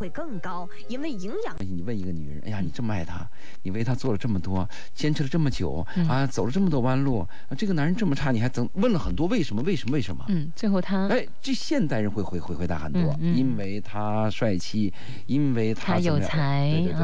[0.00, 1.54] 会更高，因为营养。
[1.58, 3.28] 你问一个女人，哎呀，你这么爱他，
[3.62, 9.60] 你为他做了这么多，坚持了这么久啊，走了这么多弯路，这个男人这么差，你还怎问了很多为什么？
[9.62, 9.92] 为什么？
[9.92, 10.24] 为什么？
[10.28, 14.90] 嗯，最后他哎，这现代人会回回回答很多，因为他帅气，
[15.26, 17.00] 因为他有才，对对对。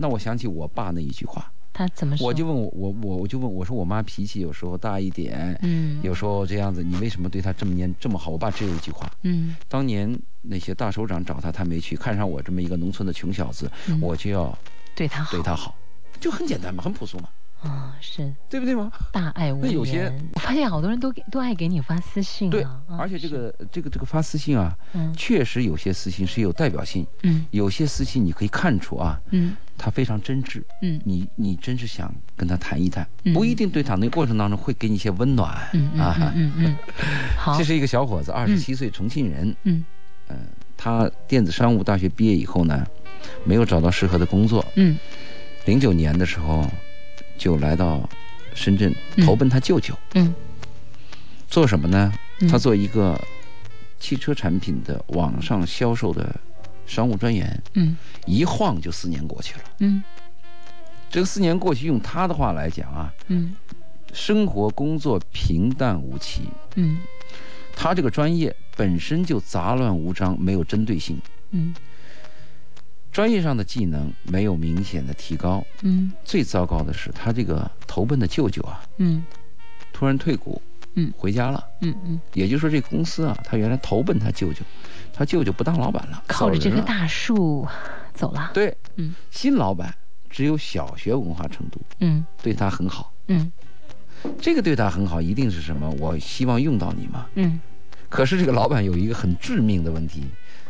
[0.00, 1.52] 那我想起我爸那一句话。
[1.80, 2.26] 他怎么说？
[2.26, 8.30] 我就问我我我我就问我说我妈脾气有时候大一点，嗯，有时候这样子，你为什么对她这么年这么好？
[8.30, 14.56] 我爸只有一句话，嗯，当年那些大首长找他，他没去，看上我这么一个农村的穷小子，我就要
[14.94, 15.74] 对他好，对他好，
[16.20, 17.30] 就很简单嘛，很朴素嘛。
[17.62, 18.90] 啊，是对不对吗？
[19.12, 22.52] 大爱无那有些，我发现好多人都给都爱给你发私信啊。
[22.52, 22.66] 对，
[22.98, 24.74] 而且这个这个这个发私信啊，
[25.14, 27.06] 确实有些私信是有代表性。
[27.22, 30.62] 嗯，有些私信你可以看出啊，嗯，他非常真挚。
[30.80, 35.68] 嗯，你你真是想跟他谈一谈，不一定对谈的过程当中会给你一些温暖。
[35.74, 36.76] 嗯嗯嗯嗯。
[37.36, 39.54] 好，这是一个小伙子，二十七岁，重庆人。
[39.64, 39.84] 嗯
[40.28, 40.36] 嗯，
[40.78, 42.86] 他电子商务大学毕业以后呢，
[43.44, 44.64] 没有找到适合的工作。
[44.76, 44.96] 嗯，
[45.66, 46.66] 零九年的时候。
[47.40, 48.06] 就来到
[48.54, 49.94] 深圳投奔他舅舅。
[50.12, 50.34] 嗯，
[51.48, 52.12] 做什么呢？
[52.50, 53.18] 他做一个
[53.98, 56.38] 汽车产品的网上销售的
[56.86, 57.62] 商务专员。
[57.72, 57.96] 嗯，
[58.26, 59.64] 一晃就四年过去了。
[59.78, 60.04] 嗯，
[61.08, 63.56] 这个四年过去，用他的话来讲啊，嗯，
[64.12, 66.42] 生活工作平淡无奇。
[66.74, 66.98] 嗯，
[67.74, 71.18] 他这个专业本身就杂乱无章，没有针对性。
[71.52, 71.74] 嗯。
[73.12, 79.24] 专业上的技能没有明显的提高，嗯，最糟糕的是他这个投奔的舅舅啊，嗯，
[79.92, 80.62] 突然退股，
[80.94, 84.60] 嗯，回家了，嗯嗯，也就是说这公司啊，他原来投奔他舅舅，
[85.12, 87.66] 他舅舅不当老板了，靠着这棵大树
[88.14, 89.92] 走了，对，嗯，新老板
[90.28, 93.50] 只有小学文化程度，嗯，对他很好，嗯，
[94.40, 95.90] 这个对他很好，一定是什么？
[95.98, 97.60] 我希望用到你嘛，嗯，
[98.08, 100.22] 可是这个老板有一个很致命的问题，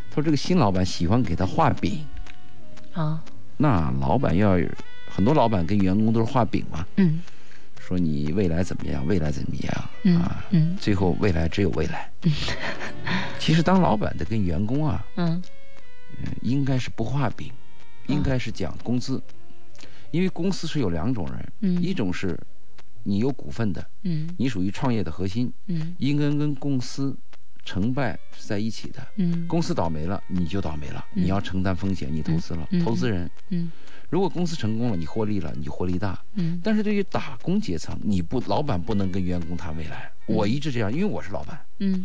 [0.08, 2.02] 他说这个新老板喜欢给他画饼。
[2.92, 3.22] 啊，
[3.56, 4.58] 那老板要
[5.08, 6.86] 很多，老板跟员工都是画饼嘛。
[6.96, 7.20] 嗯，
[7.78, 9.06] 说你未来怎么样？
[9.06, 10.18] 未来怎么样？
[10.20, 12.10] 啊，嗯，最后未来只有未来。
[12.22, 12.32] 嗯，
[13.38, 15.42] 其实当老板的跟员工啊，嗯，
[16.42, 17.50] 应该是不画饼，
[18.06, 19.22] 应该是讲工资，
[20.10, 22.38] 因为公司是有两种人，嗯，一种是
[23.02, 27.16] 你有股份的，嗯，你属于创业的核心，嗯，应该跟公司。
[27.70, 33.70] 成败是在一起的，嗯，公司倒霉了，你就倒霉了，你要承担风险，你投资了，投资人，嗯，
[34.08, 42.04] 如果公司成功了，你获利了，你就获利大，嗯，但是对于打工阶层，你不，老板不能跟员工谈未来，我一直这样，因为我是老板，嗯，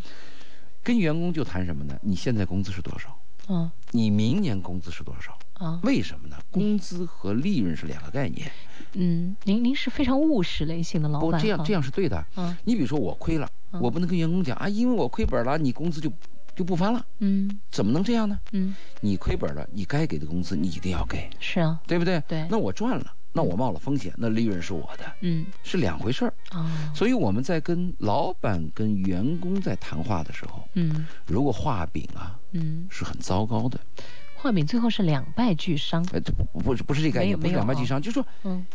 [0.84, 1.98] 跟员工就谈什么呢？
[2.04, 3.20] 你现在工资是多少？
[3.50, 5.36] 嗯，你明年工资是多少？
[5.58, 6.36] 啊，为什么呢？
[6.52, 8.52] 工资和利润是两个概念。
[8.94, 11.32] 嗯，您您是非常务实类型的老板。
[11.32, 12.26] 不，这样这样是对的。
[12.36, 16.12] 嗯，你比如说我亏了，我不能跟员工讲啊，因为我亏本了，你工资就
[16.56, 17.06] 就不发了。
[17.20, 18.40] 嗯，怎么能这样呢？
[18.52, 21.30] 嗯，你亏本了，你该给的工资你一定要给。
[21.40, 22.22] 是啊，对不对？
[22.28, 22.48] 对。
[22.50, 25.04] 那我赚了，那我冒了风险，那利润是我的。
[25.22, 26.34] 嗯，是两回事儿。
[26.52, 33.78] 啊，所以我们在跟老板跟员工在谈话的时候，嗯，如果画饼啊，嗯，是很糟糕的。
[34.36, 36.06] 画饼最后是两败俱伤。
[36.12, 38.66] 呃，这不不是不是这个概念，不是两败俱伤，就是说，嗯，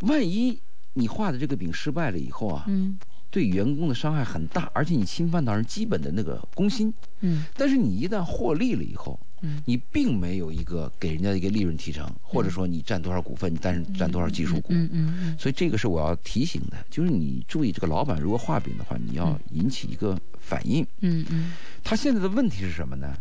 [0.00, 0.58] 万一
[0.94, 2.98] 你画的这个饼失败了以后啊，嗯，
[3.30, 21.52] 对员工的伤害很大，而且你侵犯到人基本的那个工薪，嗯，但是你一旦获利了以后，嗯，你并没有一个给人家一个利润提成，或者说你占多少股份，但是占多少技术股，嗯嗯，所以这个是我要提醒的，就是你注意这个老板如果画饼的话，你要引起一个反应，嗯嗯，
[21.84, 23.16] 他现在的问题是什么呢？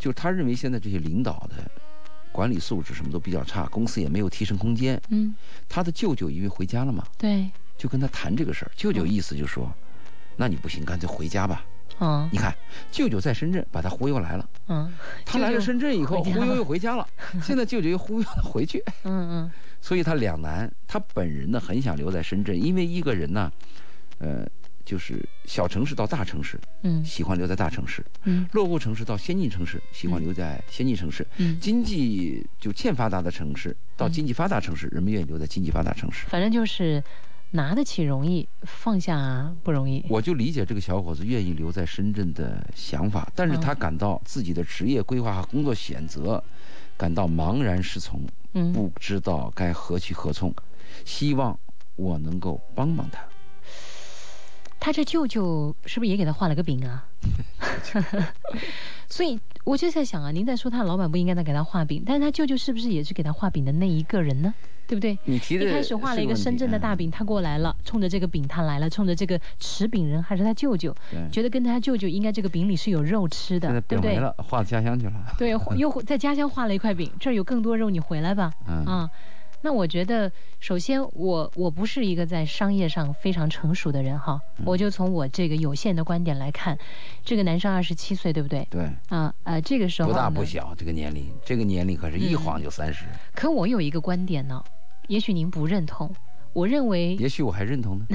[0.00, 1.70] 就是他认为现在这些领导的
[2.32, 5.00] 管理素质什么都比较差，公司也没有提升空间。
[5.10, 5.34] 嗯，
[5.68, 8.72] 他的舅舅因为回家了嘛，对，就跟他谈这个事儿。
[8.74, 9.70] 舅舅意思就说，
[10.36, 11.64] 那你不行，干脆回家吧。
[11.98, 12.54] 嗯，你看，
[12.90, 14.48] 舅舅在深圳把他忽悠来了。
[14.68, 14.90] 嗯，
[15.26, 17.06] 他来了深圳以后，忽悠又回家了。
[17.44, 18.82] 现在舅舅又忽悠他回去。
[19.04, 19.50] 嗯嗯，
[19.82, 20.72] 所以他两难。
[20.88, 23.52] 他本人呢很想留在深圳，因为一个人呢，
[24.18, 24.46] 呃。
[24.90, 36.26] 就是小城市到大城市，嗯，喜欢留在大城市，嗯，落后城市到先进城市，喜欢留在先进城市，嗯，经济就欠发达的城市到经济发达城市，人们愿意留在经济发达城市。
[36.26, 37.00] 反正就是
[37.52, 40.04] 拿得起容易，放下不容易。
[40.08, 46.42] 我就理解这个小伙子愿意留在深圳的想法，但是他感到自己的职业规划和工作选择
[46.96, 50.52] 感到茫然失从，嗯，不知道该何去何从，
[51.04, 51.56] 希望
[51.94, 53.20] 我能够帮帮他。
[54.80, 57.06] 他这舅舅是不是也给他画了个饼啊？
[59.08, 64.54] 所以我就在想啊，您在说他老板不应该再给他画饼，但是他舅舅是不是也是给他画饼的那一个人呢？
[64.86, 65.16] 对不对？
[65.24, 70.92] 你提的一开始画了一个深圳的大饼，他过来了，冲着这个饼他来了，冲着这个持饼人还是他舅舅，
[71.30, 74.16] 觉得跟他舅舅应该这个饼里是有肉吃的，对不对？
[74.16, 75.12] 了，画家乡去了。
[75.38, 78.52] 对，又在家乡画了一块饼，这儿有更多肉，你回来吧。
[78.86, 79.08] 啊。
[79.62, 86.78] 那我觉得，首先我我不是一个在商业上非常成熟的人哈，我就从我这个有限的观点来看，
[87.24, 88.66] 这个男生二十七岁，对不对？
[88.70, 88.90] 对。
[89.08, 93.04] 啊呃，这个时候不大不小，这个年龄，这个年龄可是一晃就三十。
[93.34, 94.64] 可我有一个观点呢，
[95.08, 96.14] 也许您不认同，
[96.52, 97.16] 我认为。
[97.16, 98.06] 也许我还认同呢。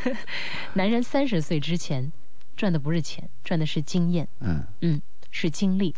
[0.74, 2.10] 男人三十岁之前，
[2.56, 4.26] 赚的不是钱，赚的是经验。
[4.40, 5.94] 嗯嗯，是经历。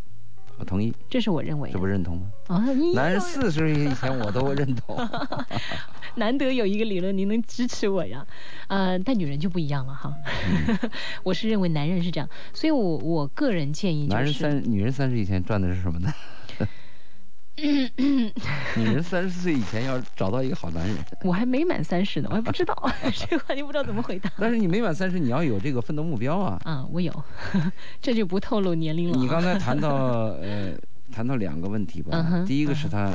[0.56, 2.30] 我同意，这是我认为，这不认同吗？
[2.48, 2.62] 啊，
[2.94, 4.96] 男人四十岁以前 我都认同。
[6.16, 8.24] 难得有一个理论您能支持我呀，
[8.68, 10.14] 呃，但女人就不一样了哈。
[11.24, 16.12] 我是认为男人是这样，所以我我个人建议，男人三女人三十以前赚的是什么呢？
[17.56, 20.96] 女人三十岁以前要找到一个好男人。
[21.22, 22.74] 我还没满三十呢，我还不知道
[23.14, 24.30] 这个话就不知道怎么回答。
[24.38, 26.60] 但是你没满三十，你要有这个奋斗目标啊。
[26.64, 27.12] 啊，我有，
[28.02, 29.16] 这就不透露年龄了。
[29.16, 29.90] 你刚才谈到
[30.42, 30.72] 呃，
[31.12, 32.44] 谈到两个问题吧。
[32.46, 33.12] 第一个是他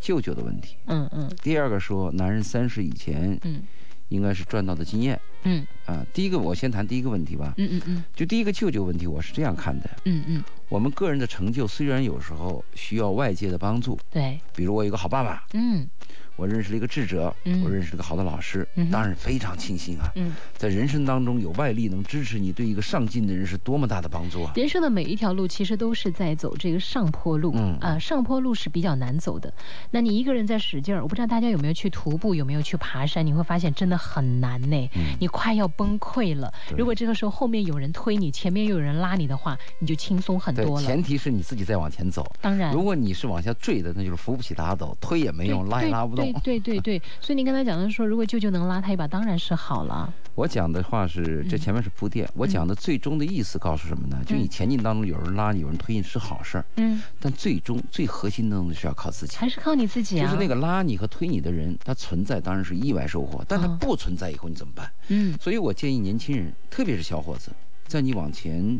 [0.00, 0.76] 舅舅的问题。
[0.86, 1.30] 嗯嗯。
[1.42, 3.38] 第二个说男人三十以前。
[3.44, 3.62] 嗯。
[4.10, 5.20] 应该是赚到的经验。
[5.42, 7.54] 嗯啊，第一个我先谈第一个问题吧。
[7.56, 8.04] 嗯嗯嗯。
[8.14, 9.90] 就第一个舅舅问题，我是这样看的。
[10.04, 10.44] 嗯嗯。
[10.68, 13.98] 我们个人的成就虽然有时候需要外界的帮助。
[14.10, 14.40] 对。
[14.54, 15.44] 比如我有个好爸爸。
[15.52, 15.88] 嗯。
[16.36, 20.12] 我认识了一个智者，嗯我认识了个好的老师，嗯当然非常庆幸啊。
[20.16, 24.52] 嗯在人生当中有外力能支持你，对一个上进的人是多么大的帮助啊！
[24.54, 29.50] 人生的每一条路其实都是在走这个上坡路，嗯啊，上坡路是比较难走的。
[29.90, 34.90] 那你一个人在使劲儿，我不知道大家有没有去徒步，有没有去爬山，你会发现真的很难呢。
[35.18, 36.52] 你快要崩溃了。
[36.76, 40.86] 如果这个时候后面有人推你，前面又有人拉你的话，你就轻松很多了。
[40.86, 42.26] 前提是你自己在往前走。
[42.40, 46.32] 当然，如果你是往下坠的，那就是扶不起大家走，推也没用，拉也拉不动。
[46.42, 47.00] 对对对。
[47.20, 50.12] 所以您刚才讲的说，如果舅舅能拉他一把，当然是好了。
[50.34, 52.28] 我讲的话是，这前面是铺垫。
[52.34, 54.22] 我讲的最终的意思告诉什么呢？
[54.26, 56.64] 就你前进当中有人拉你，有人推你是好事儿。
[56.76, 57.02] 嗯。
[57.20, 59.36] 但最终最核心的东西是要靠自己。
[59.36, 60.24] 还是靠你自己啊。
[60.24, 64.90] 就是那个拉你和推你的人，他存在当然是意外收获，但他不存在以后你怎么办？
[65.08, 65.34] 嗯。
[65.40, 67.50] 所以我建议年轻人，特别是小伙子，
[67.86, 68.78] 在你往前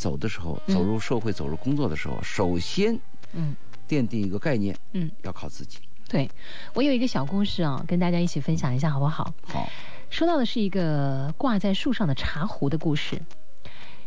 [0.00, 2.98] 走的时候，走入社会、走入工作的时候，首先，
[3.34, 3.54] 嗯，
[3.86, 5.78] 奠定一个概念，嗯，要靠自己。
[6.08, 6.30] 对，
[6.72, 9.34] 我有一个小故事啊，跟大家一起分享一下，好不好？
[9.44, 9.68] 好。
[10.08, 13.20] 说到的是一个挂在树上的茶壶的故事。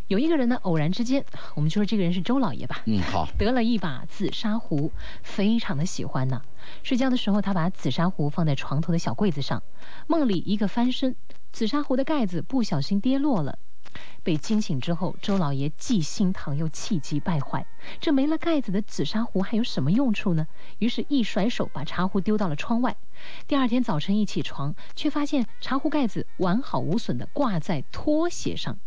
[0.07, 1.23] 有一个人呢，偶然之间，
[1.53, 2.81] 我们就说这个人是周老爷吧。
[2.85, 3.29] 嗯，好。
[3.37, 4.91] 得了一把紫砂壶，
[5.21, 6.41] 非常的喜欢呢。
[6.81, 9.61] 睡觉的时候，他把紫砂壶放在床头的小柜子上，
[10.07, 11.15] 梦里一个翻身，
[11.53, 13.59] 紫砂壶的盖子不小心跌落了。
[14.23, 17.65] 被惊醒之后，周老爷既心疼又气急败坏。
[17.99, 20.47] 这没了盖子的紫砂壶还有什么用处呢？
[20.79, 22.95] 于是，一甩手把茶壶丢到了窗外。
[23.47, 28.77] 第二天早晨一起床，却发现茶壶盖子完好无损地挂在拖鞋上。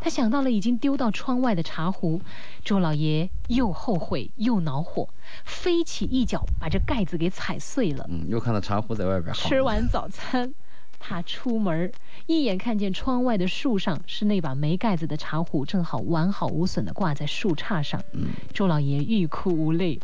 [0.00, 2.22] 他想到了已经丢到窗外的茶壶，
[2.64, 5.10] 周老爷又后悔又恼火，
[5.44, 8.06] 飞起一脚把这盖子给踩碎了。
[8.08, 9.34] 嗯，又看到茶壶在外边。
[9.34, 10.54] 吃完早餐。
[11.02, 11.90] 他出门，
[12.30, 18.00] 一眼看见窗外的树上是那把没盖子的茶壶，正好完好无损地挂在树杈上。
[18.12, 19.98] 嗯周老爷欲哭无泪，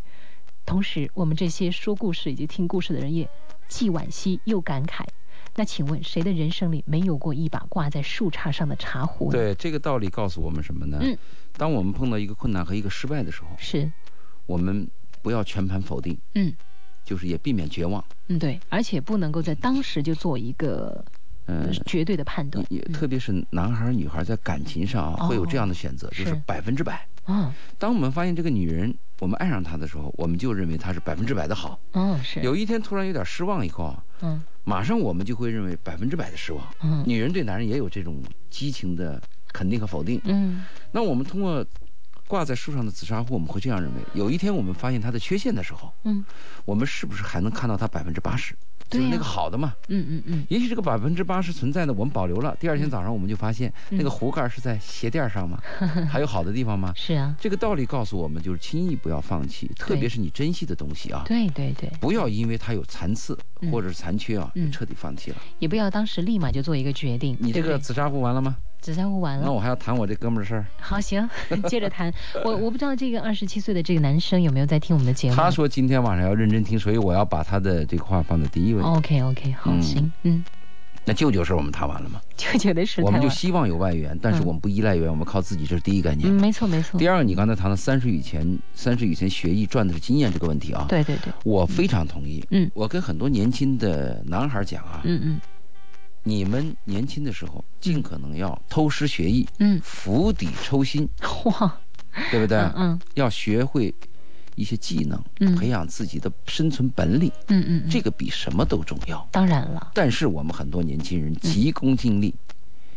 [0.65, 3.29] 同时我们这些说故事以及听故事的人也
[3.69, 5.05] 既惋惜又感慨。
[5.55, 9.31] 那请问，谁的人生里没有过一把挂在树杈上的茶壶？
[9.31, 10.99] 对这个道理告诉我们什么呢？
[11.01, 11.17] 嗯，
[11.57, 13.91] 当我们碰到一个困难和一个失败的时候，是，
[14.47, 14.89] 我们
[15.23, 16.19] 不要全盘否定。
[16.35, 16.53] 嗯。
[17.05, 21.05] 就是也避免绝望，嗯对，而且不能够在当时就做一个，
[21.47, 27.07] 呃绝对的判断，也特别是男孩女孩在感情上啊会有这样的选择，就是百分之百。
[27.27, 31.79] 嗯，当我们发现这个女人，我们爱上她的时候，我们就认为她是百分之百的好。
[31.93, 32.41] 嗯是。
[32.41, 36.65] 有一天突然有点失望以后啊，嗯，马上我们就会认为百分之百的失望。
[36.83, 39.21] 嗯，女人对男人也有这种激情的
[39.53, 40.21] 肯定和否定。
[40.25, 41.65] 嗯，那我们通过。
[42.29, 46.25] 挂在树上的紫砂壶，我们会这样认为：有一天我们发现它的缺陷的时候，嗯，
[46.65, 48.53] 我们是不是还能看到它百分之八十？
[48.89, 49.75] 就是那个好的嘛。
[49.89, 50.47] 嗯嗯嗯。
[50.49, 52.57] 也许这个百分之八十存在的，我们保留了。
[52.61, 55.59] 第二天早上我们就发现那个壶盖是在鞋垫上嘛？
[56.11, 56.93] 还有好的地方吗？
[56.97, 57.35] 是啊。
[57.41, 61.23] 这个道理告诉我们，就是轻易不要放弃，特别是你珍惜的东西啊。
[61.27, 61.91] 对对对。
[62.01, 63.39] 不要因为它有残次
[63.71, 65.37] 或者是残缺啊，彻底放弃了。
[65.59, 67.37] 也不要当时立马就做一个决定。
[67.41, 68.57] 你这个紫砂壶完了吗？
[68.87, 70.65] 紫砂壶完了，那我还要谈我这哥们儿的事儿。
[70.79, 71.29] 好，行，
[71.67, 72.13] 接着谈。
[72.45, 75.35] 我我不知道这个二十七岁的这个男生有没有在听我们的节目。
[75.35, 78.81] 他说今天晚上要认真听，所以我要把他的这个话放在第一位。
[78.81, 80.45] OK OK，好，行，嗯。
[81.05, 82.21] 那舅舅事我们谈完了吗？
[82.37, 86.29] 舅舅的事，我们就希望有外援，但是我们不依赖援，我们靠自己，这是第一概念。
[86.29, 86.97] 嗯，没错没错。
[86.97, 90.87] 第二个，你刚才谈到三十以前，三十以前学艺赚的是经验这个问题啊。
[90.89, 92.45] 对对对，我非常同意。
[92.53, 95.41] 嗯，我跟很多年轻的男孩讲啊，嗯嗯，
[96.29, 101.09] 你们年轻的时候尽可能要偷师学艺，嗯，釜底抽薪，
[101.45, 101.79] 哇，
[102.33, 102.59] 对不对？
[102.75, 103.95] 嗯，要学会。
[104.57, 105.55] 一些技能，嗯。
[105.55, 109.29] 培养自己的生存本领，嗯嗯，这个比什么都重要。
[109.31, 112.35] 当然了，但是我们很多年轻人急功近利，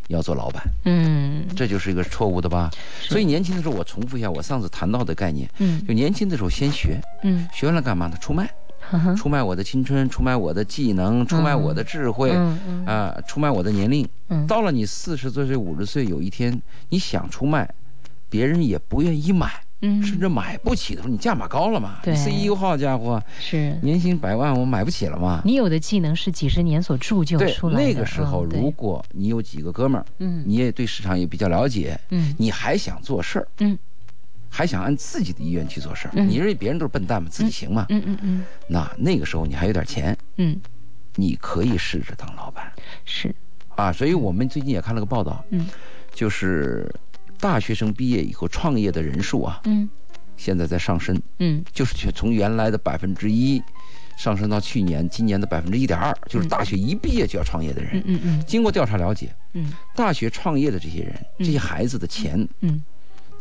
[0.07, 2.71] 要做老板，嗯，这就是一个错误的吧？
[3.01, 8.15] 所以年轻的时候，我重复一下我上次谈到的概念，嗯，就年轻的时候先学，嗯，学完了干嘛呢？
[8.21, 8.49] 出卖，
[9.17, 12.31] 出卖我的青春，出卖我的技能，出卖我的智慧，
[12.85, 14.07] 啊，出卖我的年龄。
[14.47, 17.73] 到了你四十多岁、五十岁，有一天你想出卖，
[18.29, 19.51] 别人也不愿意买。
[19.81, 21.99] 嗯，甚至买不起的时候，你价码高了嘛？
[22.03, 25.41] 对，CEO 好家伙，是年薪百万，我买不起了嘛？
[25.45, 27.81] 你有的技能是几十年所铸就出来的。
[27.81, 33.79] 那个时候，如果你有几个哥们儿，嗯，你也对市场也比较了解，嗯，你还想做事儿，嗯，
[34.49, 37.29] 还想按自己的意愿去做事儿，你认为别人都是笨蛋吗？
[37.31, 37.85] 自己行吗？
[37.89, 38.45] 嗯嗯嗯。
[38.67, 40.59] 那那个时候你还有点钱，嗯，
[41.15, 42.71] 你可以试着当老板。
[43.05, 43.33] 是。
[43.75, 45.67] 啊，所以我们最近也看了个报道，嗯，
[46.13, 46.93] 就是。
[47.41, 49.89] 大学生毕业以后创业的人数啊，嗯，
[50.35, 53.63] 现在在上升，嗯，就是从原来的百分之一，
[54.17, 58.43] 上升到去年、今年的百分之一点二，就是大学一毕业就要创业的人，嗯嗯嗯。
[58.45, 62.83] 经过调查了解，嗯，大学创业的这些人，这些孩子的钱，嗯。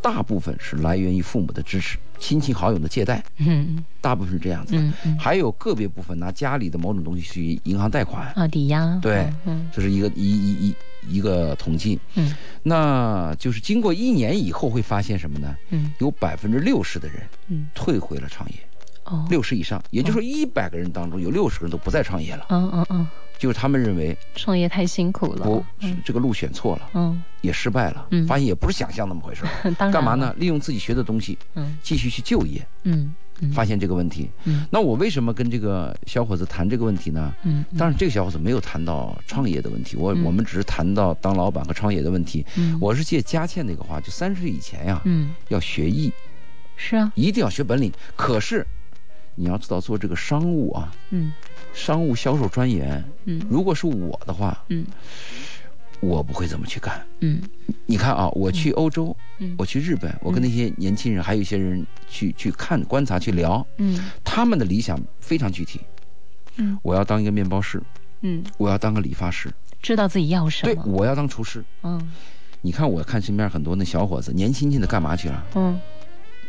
[0.00, 8.32] 大部分是来源于父母的支持、亲戚好友的借贷，嗯，大部分是这样子，嗯嗯，还有个别部分拿家里的某种东西去银行贷款。
[8.34, 10.74] 啊，抵押，对，嗯，这是一个一一一
[11.16, 15.56] 一个统计，嗯，那就是经过一年以后会发现什么呢？
[15.70, 18.56] 嗯，有百分之六十的人，嗯，退回了创业，
[19.08, 23.08] 哦，六十以上，也就是说一百个人当中有六十个人都不再创业了，嗯嗯嗯。
[23.38, 25.64] 就是他们认为创业太辛苦了，不，
[26.04, 29.44] 这个路选错了，嗯，也失败了，嗯，发现也不是想象那么回事，
[29.92, 30.34] 干嘛呢？
[30.36, 33.14] 利用自己学的东西，嗯，继续去就业，嗯，
[33.52, 37.32] 发现这个问题，嗯，那我为什么跟这个小伙子谈这个问题呢？
[37.44, 46.12] 嗯，当然这个小伙子没有谈到创业的问题，我我们只是谈到当老板和创业的问题，嗯，我是借佳倩那个话，就三十岁以前呀，嗯，要学艺，
[46.74, 48.66] 是啊，一定要学本领，可是。
[49.38, 51.32] 你要知道做这个商务啊，嗯，
[51.72, 54.84] 商务销售专员，嗯，如果是我的话，嗯，
[56.00, 57.40] 我不会这么去干，嗯，
[57.86, 65.80] 你看啊，我去欧洲，嗯，我去日本，我跟那些年轻人，还有一些人去去看观察去聊，嗯，他们的理想非常具体，
[66.56, 67.80] 嗯，我要当一个面包师，
[68.22, 69.48] 嗯，我要当个理发师，
[69.80, 72.12] 知道自己要什么，对，我要当厨师，嗯，
[72.60, 75.46] 你看我看身边很多那小伙子，年轻轻的干嘛去了？
[75.54, 75.78] 嗯。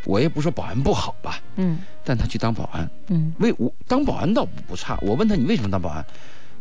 [0.04, 4.98] 我也不说保安不好吧，嗯，但他去当保安，嗯，为我当保安倒不差。
[5.02, 6.04] 我问他你为什么当保安？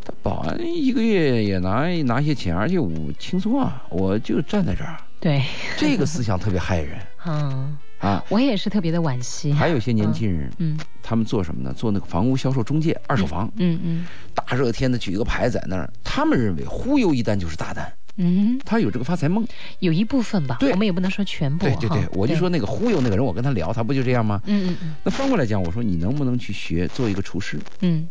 [0.03, 4.98] 他保安一个月也拿拿些钱，而且我轻松啊，我就站在这儿。
[5.19, 5.43] 对，
[5.77, 6.98] 这个思想特别害人。
[7.25, 9.51] 嗯 啊，我也是特别的惋惜。
[9.51, 11.74] 还有些年轻人，嗯，他们做什么呢？
[11.74, 13.51] 做那个房屋销售中介，二手房。
[13.58, 17.91] 嗯嗯，大热天的举个牌在那儿，他们认为忽悠一单就是大单。
[18.22, 19.48] 嗯，他有这个发财梦，
[19.80, 21.66] 有一部分吧，我们也不能说全部。
[21.66, 24.42] 对对对，我就说那个忽悠那个人，我跟他聊，他不就这样吗？
[24.46, 24.96] 嗯嗯嗯。
[25.04, 27.58] 那反过来讲，我说你能不能去学做一个厨师？
[27.80, 28.08] 嗯，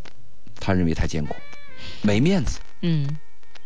[0.58, 1.34] 他认为太艰苦，
[2.00, 2.58] 没面子。
[2.80, 3.06] 嗯，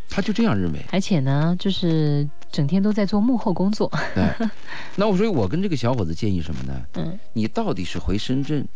[0.09, 0.81] 他就这样认为。
[0.91, 3.89] 而且呢，就是整天都在做幕后工作。
[4.13, 4.49] 对。
[4.97, 6.83] 那我说，我跟这个小伙子建议什么呢？
[6.95, 8.67] 嗯，你到底是回深圳，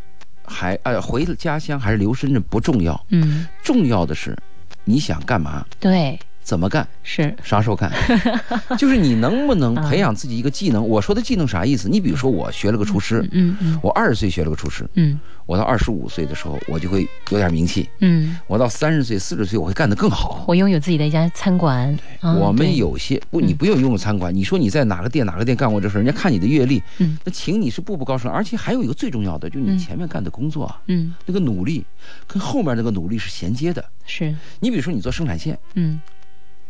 [0.45, 3.05] 还呃回家乡，还是留深圳不重要。
[3.09, 4.37] 嗯，重要的是
[4.85, 5.67] 你想干嘛？
[5.81, 6.17] 对。
[6.47, 7.91] 怎么干是啥时候干？
[8.79, 10.89] 就是你能不能培养自己一个技能？
[10.89, 11.89] 我说的技能啥意思？
[11.89, 20.45] 你比如说我学了个厨师，嗯嗯，我二十岁学了个厨师，嗯，我到二十五岁的时候我就会有点名气，嗯，我到三十岁、四十岁我会干得更好。
[20.47, 21.99] 我拥有自己的一家餐馆。
[22.23, 24.33] 我们有些不，你不用拥有餐馆。
[24.33, 28.31] 你说你在哪个店哪个店干过这事人家看你的阅历，嗯，那请你是步步高升。
[28.31, 31.85] 而且还有一个最重要的，就是你前面干的工作，嗯，那个努力
[32.29, 33.85] 跟后面那个努力是衔接的。
[34.07, 36.01] 是你比如说你做生产线，嗯。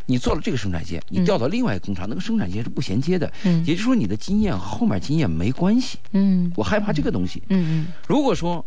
[0.06, 3.32] 你做了这个生产线，你调到另外一个工厂，那个生产线是不衔接的。
[3.44, 5.98] 嗯，也就是说你的经验和后面经验没关系。
[6.12, 7.42] 嗯，我害怕这个东西。
[7.48, 8.64] 嗯嗯，如果说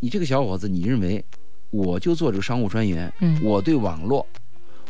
[0.00, 1.24] 你这个小伙子，你认为
[1.70, 4.26] 我就做这个商务专员，嗯，我对网络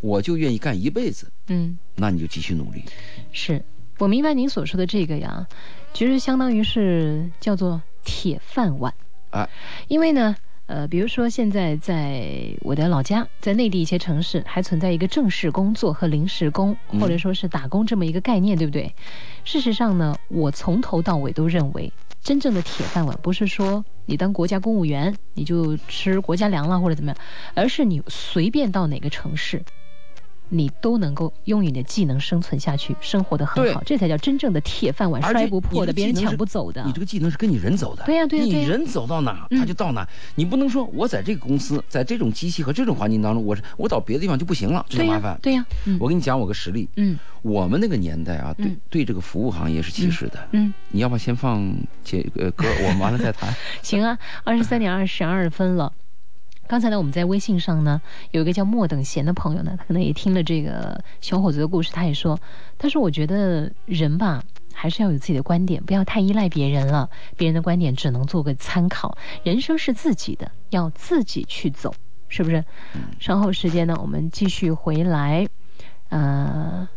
[0.00, 2.84] 我就愿意干一辈子，嗯，那你就继续努力。
[3.30, 3.64] 是
[3.98, 5.46] 我明白您所说的这个呀，
[5.92, 8.92] 其实相当于是叫做铁饭碗
[9.30, 9.48] 啊，
[9.88, 10.36] 因为呢。
[10.66, 18.94] 呃，比如说现在在我的老家，在内地一些城市，还存在一个正式工作和临时工，或者说是打工这么一个概念，对不对？
[19.44, 21.92] 事实上呢，我从头到尾都认为，
[22.22, 27.16] 真正的铁饭碗不是说你当国家公务员你就吃国家粮了或者怎么样，
[27.54, 29.62] 而是你随便到哪个城市，
[30.48, 36.82] 你都能够用你的技能生存下去，生活的很好，这才叫真正的铁饭碗，摔不破的，别人抢不走的。
[36.84, 40.06] 你这个技能是跟你人走的，对呀对呀，你人走到哪，他就到哪。
[40.34, 45.38] 你不能说我在这个公司，在这种机器和这种环境当中，我我到别的地方就不行了，这麻烦。
[45.42, 45.64] 对呀，
[45.98, 46.88] 我跟你讲我个实例。
[46.96, 50.48] 嗯，我们那个年代啊，对对这个服务行业是歧视的。
[50.52, 51.74] 嗯，你要不要先放
[52.04, 53.52] 这个歌，我们完了再谈。
[53.82, 55.92] 行啊，二十三点二十二分了。
[56.74, 58.02] 刚才呢，我们在微信上呢，
[58.32, 62.36] 有一个叫莫等闲的朋友呢，他可能也听了这个小伙子的故事，他也说，
[62.78, 71.94] 他说我觉得人吧，还是要有自己的观点，不要太依赖别人了，别人的观点只能做个参考，人生是自己的，要自己去走，
[72.26, 72.64] 是不是？
[73.20, 75.46] 稍后时间呢，我们继续回来，
[76.08, 76.88] 呃。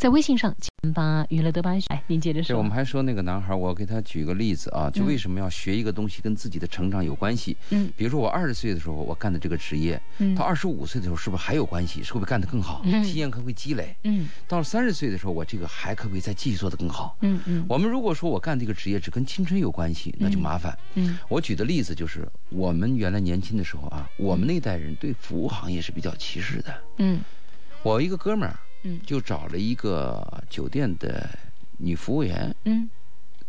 [0.00, 2.56] 在微信上，请把娱乐德巴哎，您接着说。
[2.56, 7.54] 我们还说那个男孩，我给他举个例子啊，就为什么要学一个东西，跟自己的成长有关系。
[7.68, 12.02] 嗯，比如说我二十岁的时候，我干的这个职业，嗯，到二十五岁的时候，是不是还有关系？
[12.02, 12.80] 是不是干得更好？
[12.84, 13.94] 嗯，经验可不可以积累？
[14.04, 17.14] 嗯，到了三十岁的时候，我这个还可不可以再继续做得更好？
[17.20, 17.66] 嗯嗯。
[17.68, 20.74] 我们如果说我干这个职业只跟青春有关系，那就麻烦。
[20.94, 26.74] 嗯，我举的例子就是我们原来年轻的时候啊，我们那代人对服务行业是比较歧视的。
[26.96, 27.20] 嗯，
[27.82, 28.58] 我一个哥们儿。
[28.82, 31.28] 嗯，就找了一个酒店的
[31.78, 32.54] 女服务员。
[32.64, 32.88] 嗯，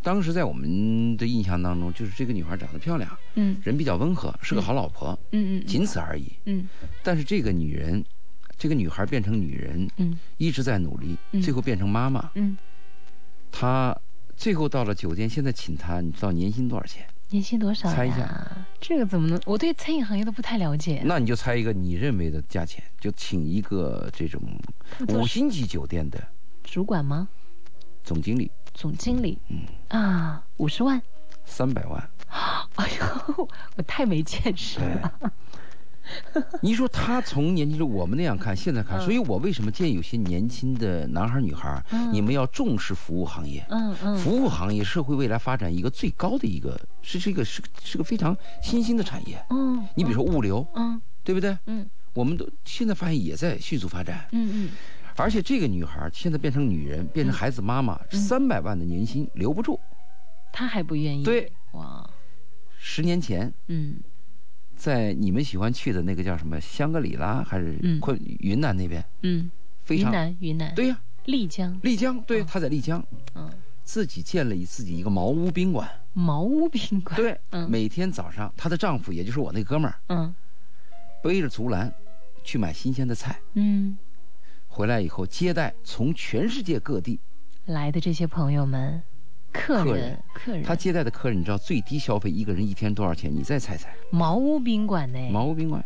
[0.04, 5.18] 当时在我们的印象当中，就是这个女孩长得漂亮，嗯，人比较温和，是个好老婆。
[5.32, 6.32] 嗯嗯，仅此而已。
[6.46, 6.68] 嗯，
[7.04, 8.04] 但是这个女人，
[8.58, 12.32] 这个女孩变成女人，嗯，一直在努力，最后变成妈妈。
[12.36, 12.58] 嗯，
[13.52, 13.98] 她
[14.36, 17.06] 最后到了酒店，现在请她，你知道年薪多少钱？
[17.32, 17.90] 年薪多少？
[17.90, 18.46] 猜一下，
[18.80, 19.42] 这个怎么能？
[19.46, 21.02] 我对餐饮行业都不太了解。
[21.06, 24.42] 那你就猜一个你认为的价钱，就请一个这种
[25.08, 26.22] 五星级酒店的
[26.64, 27.28] 主管吗？
[28.04, 28.52] 总经理。
[28.74, 29.38] 总经理。
[29.48, 29.66] 嗯。
[29.88, 31.02] 啊，五十万。
[31.46, 32.10] 三百万。
[32.76, 35.14] 哎呦，我太没见识了。
[36.62, 43.66] 你说他从年轻时我们那样看，现在看，所以我为什么建议有些年轻的男孩女孩，你们要重视服务行业。
[43.70, 49.44] 嗯嗯，服务行业社会未来发展一个最高的一个，是是一个是是个非常新兴的产业。
[49.50, 51.58] 嗯，你比如说物流，嗯，对不对？
[51.66, 54.28] 嗯，我们都现在发现也在迅速发展。
[54.32, 54.70] 嗯嗯，
[55.16, 59.80] 而且这个女孩现在变成女人，变成孩子妈妈，三百万的年薪留不住，
[60.52, 61.24] 她还不愿意。
[61.24, 62.10] 对，哇，
[62.80, 63.98] 十年前，嗯。
[64.82, 69.06] 在你们喜欢去的那个叫什么香格里拉还是昆云南那边？
[69.22, 69.52] 嗯，
[69.90, 73.48] 云南云南对呀，丽江丽江对，他在丽江，嗯，
[73.84, 75.88] 自己建了自己一个茅屋宾馆。
[76.14, 80.34] 茅屋宾馆 对，每天早上她的丈夫也就是我那哥们儿，嗯，
[81.22, 81.94] 背着竹篮
[82.44, 83.96] 去买新鲜的菜，嗯，
[84.68, 87.20] 回来以后接待从全世界各地
[87.66, 89.04] 来的这些朋友们。
[89.52, 93.34] 客人，客人，他接待的客人，你知道最低消费一个人一天多少钱？
[93.34, 93.94] 你再猜猜。
[94.10, 95.20] 茅屋宾馆呢？
[95.32, 95.84] 茅屋宾馆，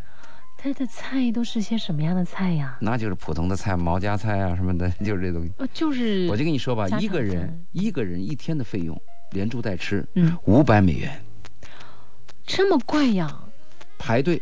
[0.57, 2.77] 他的菜都是些什么样的菜呀？
[2.79, 5.51] 那就是普通的菜，毛家菜啊什么的， 就是这东西。
[5.57, 6.27] 呃，就是。
[6.29, 8.99] 我就跟你说吧，一个人一个人一天的费用，
[9.31, 11.21] 连住带吃，嗯，五百美元。
[12.45, 13.41] 这么贵呀？
[13.97, 14.41] 排队。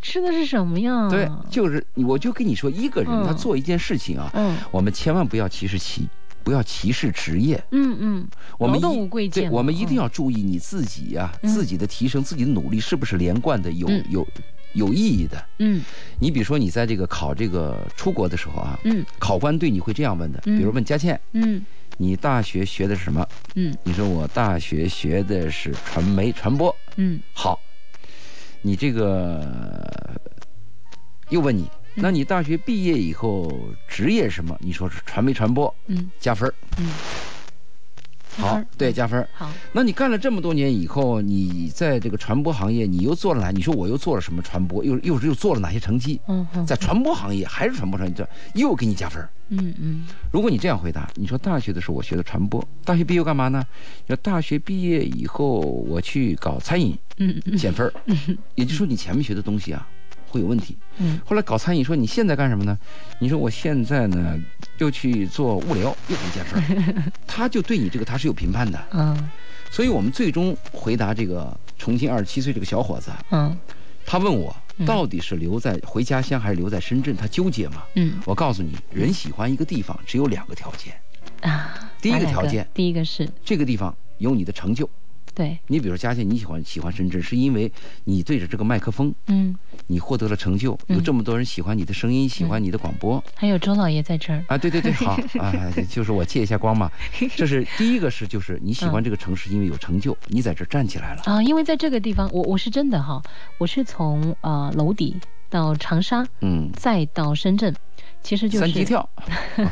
[0.00, 1.08] 吃的是什么呀？
[1.10, 6.08] 对，就是我就跟你说，一个人他做一件事情啊，嗯，我们千万不要歧视其。
[6.48, 7.62] 不要歧视职业。
[7.72, 9.52] 嗯嗯，劳动无贵贱。
[9.52, 14.26] 我们一定要注意你自己呀，自己的提升，自己的努力是不是连贯的，有有
[14.72, 15.44] 有意义的。
[15.58, 15.84] 嗯，
[16.18, 21.62] 你比如说你在这个考这个出国的时候啊，嗯，考官对你会这样问的，比如问佳倩，嗯，
[21.98, 23.28] 你大学学的是什么？
[23.54, 26.74] 嗯，你说我大学学的是传媒传播。
[26.96, 27.60] 嗯，好，
[28.62, 29.46] 你这个
[31.28, 31.68] 又问你。
[32.00, 33.52] 那你大学毕业以后
[33.88, 34.56] 职业什么？
[34.60, 36.90] 你说是传媒传播，嗯，加分嗯，
[38.36, 43.50] 好，对，加分好，那你干了这么多年以后，你在这个传播行业，你又做了哪？
[43.50, 44.84] 你说我又做了什么传播？
[44.84, 46.20] 又又又做了哪些成绩？
[46.28, 53.64] 嗯嗯，在传播行业还是传播行业，这又给你加分嗯嗯，如果你这样回答，你说大学的时候我学的传播，大学毕业干嘛呢？
[54.06, 59.88] 说大学毕业以后我去搞餐饮，嗯嗯，减分嗯， 也就是说你前面学的东西啊。
[60.28, 60.76] 会有问题。
[60.98, 62.78] 嗯，后来搞餐饮，说你现在干什么呢？
[63.18, 64.38] 你说我现在呢，
[64.78, 67.12] 又去做物流，又一件事儿。
[67.26, 68.78] 他就对你这个他是有评判的。
[68.92, 69.28] 嗯，
[69.70, 73.10] 所以我们最终回答这个重庆二十七岁这个小伙子。
[73.30, 73.56] 嗯，
[74.04, 74.54] 他问我
[74.86, 77.84] 到底是留在回家乡还是留在深圳，他纠结嘛。
[77.94, 80.94] 嗯，我告诉你，人喜欢一个地方只有两个条件。
[81.40, 84.88] 啊，第一个条件，第一个是这个地方有你的成就。
[85.38, 85.56] 对。
[85.68, 87.70] 你，比如佳倩，你喜欢喜欢深圳，是因为
[88.02, 89.54] 你对着这个麦克风，嗯，
[89.86, 94.44] 你获得了成就，有这么多人喜欢你的声音，喜欢你的广播，还有周老爷在这儿。
[94.48, 95.12] 啊，对对对，好。
[95.38, 95.54] 啊，
[95.88, 96.90] 就是我借一下光嘛，
[97.36, 101.22] 这是第一个是，就是你喜欢这个城市，因为有成就，你在这站起来了。
[101.26, 103.22] 啊，因为在这个地方，我我是真的哈，
[103.58, 105.14] 我是从呃楼底
[105.48, 107.72] 到长沙，嗯，再到深圳。
[108.28, 109.08] 其实就是三级跳，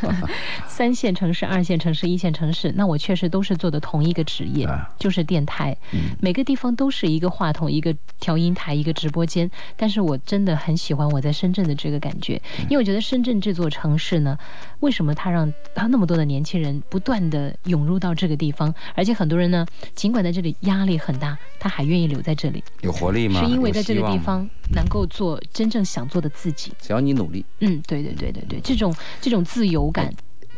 [0.66, 4.66] 三线城市、二线城市、一线城市，那我确实都是做的同一个职业，
[4.98, 5.76] 就是电台。
[6.22, 9.50] 每个地方都是一个话筒、一个调音台、一个直播间。
[9.76, 14.38] 但是我真的很喜欢我在深圳的这个感觉，因为我觉得深圳这座城市呢，
[14.80, 23.44] 为什么它让它那么多的年轻人不断的涌入到这个地方，而且很多人呢，尽管在这里压力很大，他还愿意留在这里，有活力吗？
[23.44, 26.72] 是因为在这个地方能够做真正想做的自己。
[26.80, 27.44] 只要你努力。
[27.60, 28.44] 嗯，对对对对。
[28.48, 30.12] 对，这种这种自由感，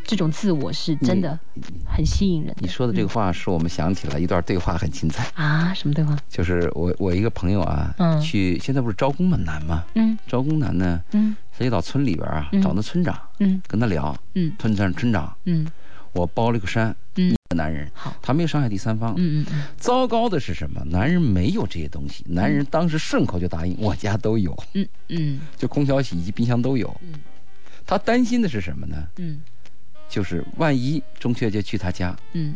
[0.05, 1.39] 这种自我是真的
[1.87, 2.55] 很吸引人。
[2.61, 5.73] 你说的这个话，使我们想起了一段对话，很精彩啊！
[5.75, 6.17] 什么对话？
[6.29, 9.85] 就是我我一个朋友啊，去现在不是招工很难吗？
[9.95, 15.67] 嗯，招工难呢，嗯，所以到村里边啊，找那村长，嗯，跟他聊，嗯，村长村长，嗯，
[16.19, 19.63] 我包了个山，嗯，男人，好，他没有伤害第三方，嗯嗯嗯。
[19.79, 20.83] 糟糕的是什么？
[20.85, 27.15] 男人没有这些东西，男人当时顺口就答应，我家都有，嗯嗯，就空调、洗衣机、冰箱都有，嗯。
[27.87, 29.09] 他担心的是什么呢？
[29.17, 29.41] 嗯，
[30.09, 32.55] 就是万一中秋节去他家，嗯，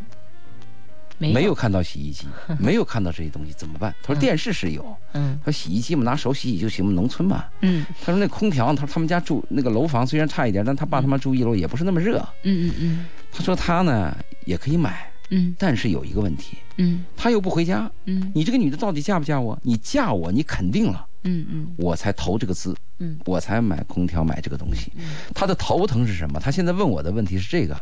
[1.31, 1.55] 没有。
[1.55, 2.27] 看到洗衣机，
[2.59, 3.95] 没有看到这些东西怎么办？
[4.03, 15.09] 他说电视是有，嗯，他说洗衣机嘛拿手洗洗就行，农村嘛，嗯，他说那空调，他说他们家住那个楼房虽然差一点，但他爸他妈住一楼也不是那么热，嗯嗯嗯，他说他呢也可以买。
[15.35, 19.59] 嗯，但是有一个问题，嗯，他又不回家，嗯，你这个女的到底嫁不嫁我？
[19.63, 24.93] 你嫁我，你肯定了，嗯嗯，我才投这个资，嗯，我才买空调买这个东西。
[25.35, 26.39] 他的头疼是什么？
[26.39, 27.75] 他现在问我的问题是这个：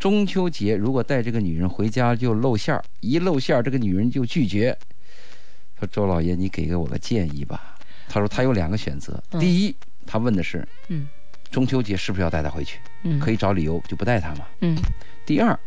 [0.00, 4.76] 中秋节如果带这个女人回家就露馅儿，一露馅儿这个女人就拒绝。
[5.78, 7.78] 说周老爷，你给给我个建议吧。
[8.08, 11.06] 他说他有两个选择，第一，他问的是，嗯，
[11.50, 12.78] 中秋节是不是要带她回去？
[13.02, 14.46] 嗯，可以找理由就不带她嘛。
[14.62, 14.74] 嗯，
[15.26, 15.58] 第二。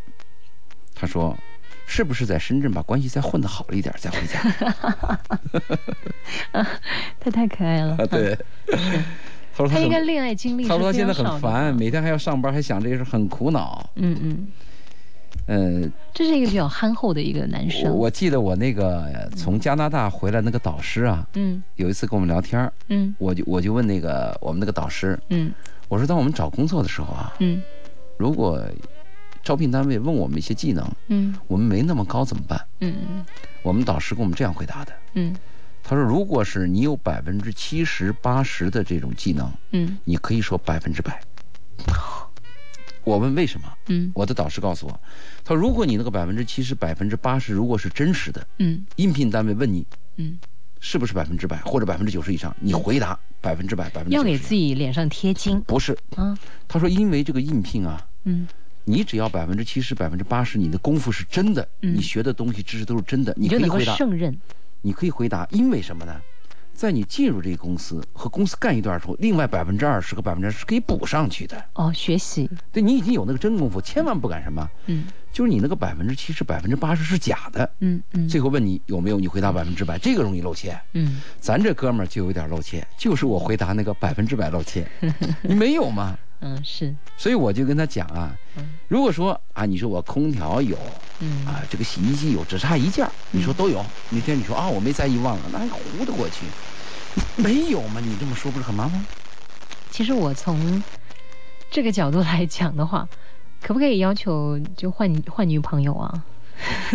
[0.96, 1.38] 他说
[1.86, 4.40] ：“是不是在深圳把关系再混得好一点再回家？”
[7.20, 7.98] 他太可爱了。
[8.08, 8.38] 对，
[9.56, 10.68] 他说他应该恋爱经历。
[10.68, 13.90] 他说他现在很烦，每天还要上班，还想这些事，很苦恼。
[13.96, 14.48] 嗯嗯。
[15.46, 17.94] 呃，这是一个比较憨厚的一个男生。
[17.94, 25.54] 我记得我那个从加拿大回来那个导师啊，嗯，有一次跟我们聊天嗯，我就我就问那个我们那个导师，嗯，
[25.90, 27.62] 我说当我们找工作的时候啊，嗯，
[28.18, 28.62] 如果。
[29.46, 32.58] 招聘单位问我们一些技能，嗯，我们没那么高怎么办？
[32.80, 33.26] 嗯嗯，
[33.62, 35.36] 我们导师跟我们这样回答的，嗯，
[35.84, 41.22] 他说，如果是你有百分之七十八十的这种技能，嗯，你可以说百分之百。
[43.04, 43.68] 我问为什么？
[43.88, 45.00] 嗯，我的导师告诉我，
[45.44, 50.40] 他说，如果你那个百分之七十、百分之八十如果是真实的，嗯，应聘单位问你，嗯，
[50.80, 55.98] 是不是百分之百或者百分之九十以上，你回答百分之百、百分之要给自己脸上贴金，不是？
[56.16, 58.48] 啊，他说，因为这个应聘啊，嗯。
[58.86, 63.96] 你只要百分之七十、百分之八十，你的功夫是真的，你学的东西、知识都是真的，你可以回答。
[63.96, 64.38] 胜任。
[64.84, 66.22] 你可以回答，因为什么呢？
[66.74, 71.64] 在你进入这个公司和公司干一段时候，另外百分之二十和百分之是可以补上去的。
[71.74, 72.50] 哦，学习。
[72.72, 74.70] 对你已经有那个真功夫，千万不敢什么。
[74.88, 75.06] 嗯。
[75.32, 77.70] 就是你那个百分之七十、百分之八十是假的。
[77.80, 78.28] 嗯嗯。
[78.28, 80.78] 最后问你有没有，你回答百分之百，这个容易露怯。
[80.94, 81.22] 嗯。
[81.40, 84.86] 咱这哥们儿就有点露怯，就是我回答那个百分之百露怯。
[85.44, 86.18] 你没有吗？
[86.44, 88.36] 嗯，是，所以我就跟他讲啊，
[88.90, 90.78] 如果说啊，你说我空调有，
[91.20, 91.46] 嗯。
[91.46, 96.44] 啊，这个洗衣机有，只差一件，你说都有，那天你说啊，我没在意忘了，那还糊得过去，
[97.42, 98.02] 没有嘛？
[98.02, 99.06] 你这么说不是很麻烦？
[99.90, 100.84] 其实我从
[101.72, 103.08] 这个角度来讲的话，
[103.62, 106.26] 可不可以要求就换换女朋友啊？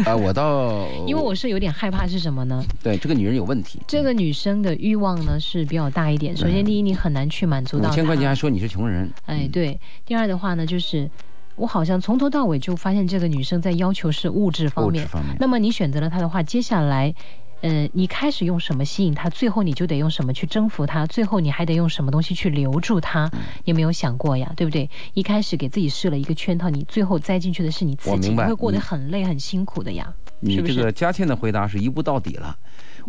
[0.04, 2.64] 啊， 我倒 因为我是有点害怕是什么呢？
[2.82, 3.80] 对，这个女人有问题。
[3.86, 6.36] 这个女生的欲望呢是比较大一点。
[6.36, 7.90] 首先，第一，你很难去满足到。
[7.90, 9.10] 五千块钱还说你是穷人。
[9.26, 9.78] 哎，对。
[10.04, 11.10] 第二的话呢，就是
[11.56, 15.02] 我好像从头到尾就发现这个女生在要求是物质方面。
[15.02, 15.36] 物质方面。
[15.40, 17.14] 那么你选择了她的话，接下来。
[17.60, 23.30] 呃，你开始用什么吸引他，最后你就得用什么去征服他，最后你还得用什么东西去留住他，
[23.64, 24.52] 有没有想过呀？
[24.56, 24.88] 对不对？
[25.14, 30.14] 一开始给自己设了一个圈套，你最后栽进去的是你自己，会过得很累很辛苦的呀。
[30.40, 32.56] 你这个佳倩的回答是一步到底了。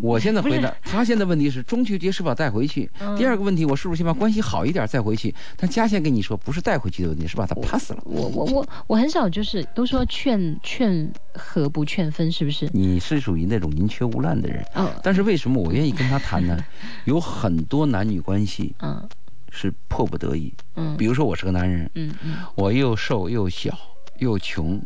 [0.02, 2.89] 我现在回答，他现在问题是中秋节是否带回去？
[3.17, 5.34] 第二个问题，我是不是先把关系好一点再回去？
[5.58, 8.02] 但嘉倩跟你说不是带回去的问题，是把他 pass 了。
[8.06, 12.69] 我我我我很少就是都说劝劝和不劝分，是不是？
[12.73, 14.65] 你是属于那种宁缺毋滥的人。
[14.75, 14.89] 嗯。
[15.04, 16.58] 但是为什么我愿意跟他谈呢？
[17.06, 19.08] 有很多男女关系，嗯，
[19.52, 20.54] 是迫不得已。
[20.75, 20.95] 嗯。
[20.97, 23.78] 比如说我是个男人，嗯嗯，我又瘦又小
[24.19, 24.82] 又穷。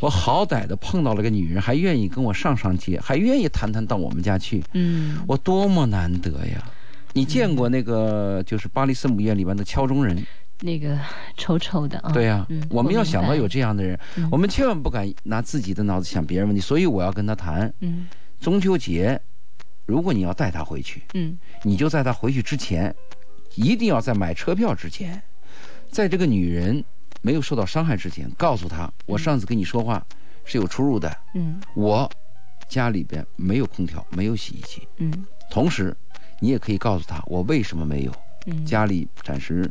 [0.00, 4.62] 我好歹的碰到了个女人，还愿意跟我上上街，还愿意谈谈到我们家去。
[4.72, 6.70] 嗯，我多么难得呀！
[7.12, 10.26] 你见过那个就是巴黎圣母院里边的敲钟人？
[10.60, 10.98] 那个
[11.36, 12.10] 丑丑的啊。
[12.12, 13.98] 对呀，我们要想到有这样的人，
[14.30, 16.60] 我们千万不敢拿自己的脑子想别人问题。
[16.60, 17.72] 所以我要跟他谈。
[17.80, 18.06] 嗯，
[18.40, 19.20] 中秋节，
[19.86, 22.94] 如果你要带她回去，嗯，你就在她回去之前，
[23.54, 25.22] 一定要在买车票之前，
[25.90, 26.84] 在这个女人
[27.26, 30.06] 没有受到伤害之前，告诉他，我上次跟你说话
[30.44, 32.08] 是有出入的，嗯，我
[32.68, 35.96] 家里边没有空调，没有洗衣机，嗯，同时
[36.38, 38.12] 你也可以告诉他我为什么没有，
[38.46, 39.68] 嗯，家里暂时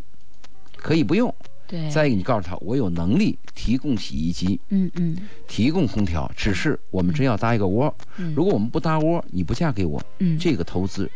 [0.76, 1.34] 可以不用。
[1.66, 7.96] 对，再一个，你告诉他，我有能力提供洗衣机，嗯嗯，提供空调，只是我们真要搭一个窝，
[8.36, 11.10] 如果我们不搭窝，你不嫁给我，嗯，这个投资，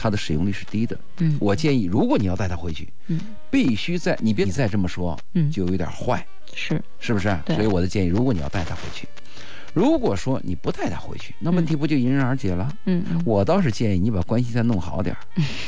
[0.00, 7.38] 它的使用率是低的，嗯，我建议，如果你要带他回去，嗯，必须在，你别你再这么说，嗯，就有点坏，是，是不是？
[7.48, 9.06] 所以我的建议，如果你要带他回去。
[9.72, 12.72] 如果说你不带他回去，那问题不就迎刃而解了？
[12.86, 15.20] 嗯，我倒是建议你把关系再弄好点儿，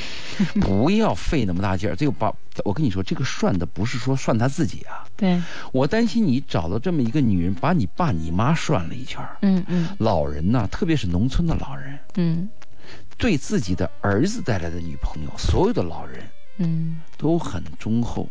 [0.60, 1.94] 不要费那么大劲儿。
[1.94, 5.06] 这个把，我跟你说，这个涮的不是说涮他自己啊。
[5.16, 5.40] 对，
[5.72, 9.36] 我担心你找到这么一个女人，把你爸你妈涮了一圈儿。
[9.42, 12.48] 嗯嗯，老人呐，特别是农村的老人，嗯，
[13.16, 18.28] 对自己的儿子带来的女朋友，所有的老人，嗯，都很忠厚。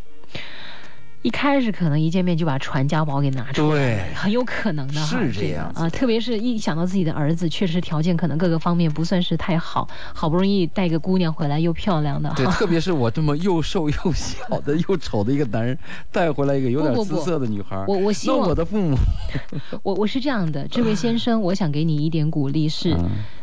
[1.23, 5.05] 一开始可能一见面就把传家宝给拿出来，很有可能的哈。
[5.05, 15.77] 是这样啊，特别是一想到自己的儿子，确实条件可能各个方面不算是太好，好不容易带个姑娘回来又漂亮的，对， 特别是我这么又瘦又小的又丑的一个男人
[16.11, 18.97] 带回来一个有点姿色的女孩，我我希望我的父母，
[19.83, 22.97] 我我是这样的，这位先生，我想给你一点鼓励是，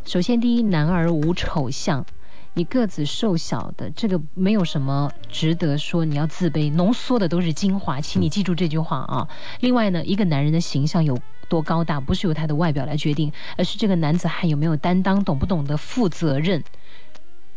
[0.04, 2.04] 首先第一，男儿无丑相。
[2.54, 9.28] 你个子瘦小的，这个没有什么值得说你要自卑，浓缩的都是精华，请你记住这句话啊。
[9.60, 16.64] 另外呢，一个男人的形象有多高大，不是由他的外表来决定，而是这个男子汉有没有担当，懂不懂得负责任，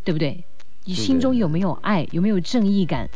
[0.04, 0.44] 对不对？
[0.84, 3.10] 你心中有没有爱，有没有正义感？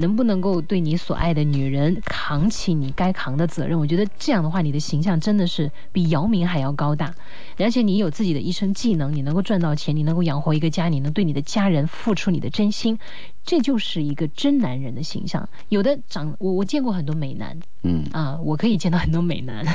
[0.00, 3.78] 能不能够对你所爱的女人扛起你该扛的责任？
[3.78, 7.14] 我觉得这样的话，你的形象真的是比姚明还要高大。
[7.58, 12.98] 而且你有自己的一身技能，你能够赚到钱，你能够养活一个家，你能对你的家人付出你的真心，
[13.44, 15.48] 这就是一个真男人的形象。
[15.68, 19.66] 有的长我我见过很多美男，嗯啊，我可以见到很多美男，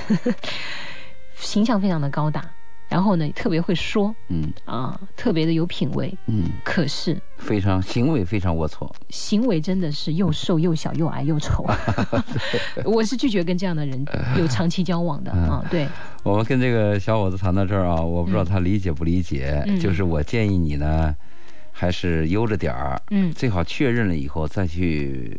[1.37, 2.49] 形象非常的高大。
[2.95, 4.53] 然后呢，特别会说，嗯。
[4.63, 11.65] 啊，特别的有品味，嗯，可是非常行为非常龌龊，行为真的是又瘦又小又矮又丑，
[12.85, 14.05] 我是拒绝跟这样的人
[14.39, 15.61] 有长期交往的啊。
[15.69, 15.85] 对，
[16.23, 21.13] 我们跟这个小伙子谈到这儿啊，我不知道他理解不理解，就是我建议你呢，
[21.73, 25.37] 还是悠着点儿，嗯，最好确认了以后再去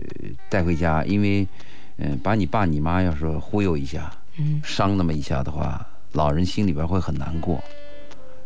[0.50, 1.48] 带回家，因为，
[1.96, 5.84] 嗯，把你爸你妈要是忽悠一下，嗯，伤那么一下的话。
[6.16, 7.62] 老人心里边会很难过，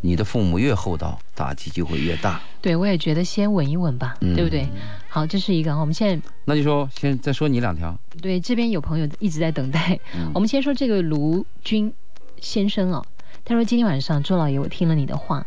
[0.01, 2.41] 你的父母越厚道，打击就会越大。
[2.61, 4.69] 对，我也觉得先稳一稳吧，对不对？
[5.09, 5.79] 好，这是一个。
[5.79, 7.97] 我们现在那就说，先再说你两条。
[8.21, 10.01] 对，这边有朋友一直在等待。
[10.35, 11.93] 我们先说这个卢军
[12.41, 13.07] 先生啊，
[13.45, 15.47] 他说今天晚上周老爷，我听了你的话。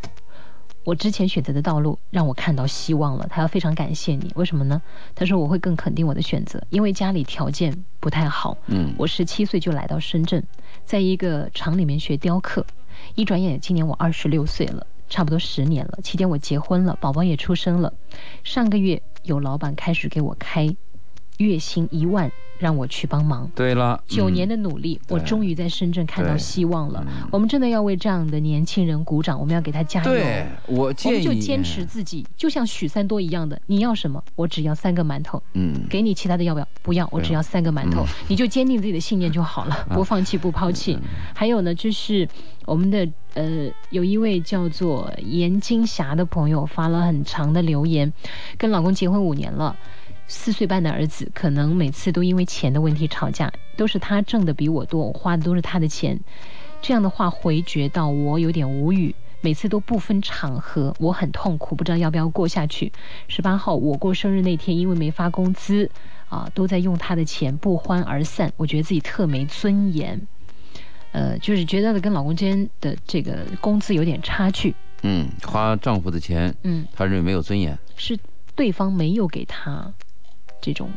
[0.84, 4.30] 我之前选择的道路让我看到希望了，他要非常感谢你。
[4.34, 4.82] 为什么呢？
[5.14, 8.58] 他说我会更肯定我的选择，因为家里条件不太好。
[8.66, 10.44] 嗯，我十七岁就来到深圳，
[10.84, 12.66] 在一个厂里面学雕刻，
[13.14, 15.98] 一转眼今年我二十六岁了，差不多十年了。
[16.02, 17.92] 期间我结婚了，宝宝也出生了。
[18.42, 20.76] 上个月有老板开始给我开
[21.38, 22.30] 月薪一万。
[22.56, 23.50] 让我去帮忙。
[23.56, 27.04] 对了，九年的努力，我终于在深圳看到希望了。
[27.32, 30.10] 我们真的要为这样的年轻人鼓掌，我们要给他加油。
[30.10, 34.22] 对，我建议我们就坚持自己，就像许三多一样的，你要什么？
[34.36, 35.42] 我只要三个馒头。
[35.54, 36.68] 嗯，给你其他的要不要？
[36.80, 38.06] 不要，我只要三个馒头。
[38.28, 40.96] 你就坚定自己的信念就好了， 不放弃，不抛弃。
[41.34, 42.26] 还有呢，就是
[42.66, 48.10] 我们的呃，有一位叫做严金霞的朋友发了很长的留言，
[48.56, 49.76] 跟老公结婚五年了。
[50.26, 56.18] 四岁半的儿子可能每次都因为钱的问题吵架，都是他挣的比我多，我花的都是他的钱。
[56.80, 62.92] 这样的话回绝到我有点无语，每次都不分场合，我很痛苦，不知道要不要过下去。
[63.28, 65.90] 十八号我过生日那天，因为没发工资，
[66.28, 68.52] 啊，都在用他的钱，不欢而散。
[68.56, 70.26] 我觉得自己特没尊严，
[71.12, 74.74] 呃，就是觉得跟老公之间的这个工资有点差距。
[75.02, 78.18] 嗯，花丈夫的钱，嗯，他认为没有尊严，是
[78.54, 79.92] 对方没有给他。
[80.64, 80.88] 这种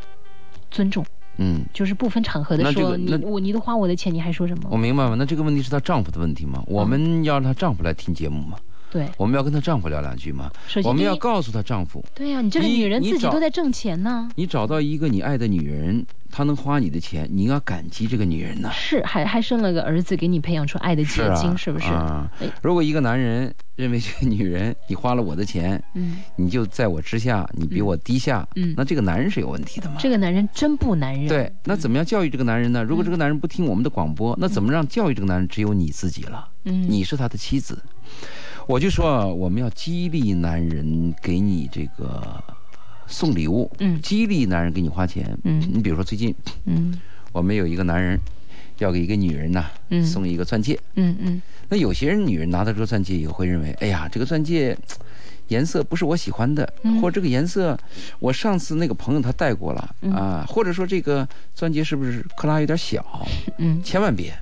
[0.71, 4.69] 尊重，嗯，就是不分场合的说你我你都花我的钱，你还说什么？
[4.71, 5.17] 我明白了？
[5.17, 6.63] 那这个问题是她丈夫的问题吗？
[6.67, 8.57] 我们要让她丈夫来听节目吗？
[8.89, 10.49] 对，我们要跟她丈夫聊两句吗？
[10.85, 14.29] 我们要告诉她丈夫，对呀，你这个女人自己都在挣钱呢。
[14.35, 16.05] 你找到一个你爱的女人。
[16.37, 18.69] 他能花你的钱，你应该感激这个女人呢。
[18.71, 21.87] 是，还还生了个儿子，给你培养出爱的结晶，是不是？
[21.87, 22.31] 啊。
[22.61, 29.95] 如果一个男人认为这个女人，你花了我的钱，嗯，你就在我之下，你比我低下，嗯，那这个男人是有问题的吗？
[29.97, 31.27] 这个男人真不男人。
[31.27, 32.83] 对，那怎么样教育这个男人呢？
[32.83, 35.47] 如果这个男人不听我们的广播，那怎么让教育这个男人？
[35.47, 36.47] 只有你自己了。
[36.65, 37.81] 嗯，你是他的妻子。
[38.67, 42.43] 我就说我们要激励男人给你这个
[43.07, 46.33] 送礼物，嗯，激励男人给你花钱，嗯，你比如说最近，
[46.65, 46.99] 嗯，
[47.31, 48.19] 我们有一个男人
[48.79, 54.77] 要给一个女人呐，嗯，送一个钻戒，嗯嗯，那有些人女人拿到这个钻戒以后会认为，哎呀，这个钻戒
[55.47, 57.77] 颜色不是我喜欢的，或者这个颜色
[58.19, 64.33] 我上次那个朋友他戴过了啊，或者说这个钻戒是不是克拉有点小，嗯，千万别。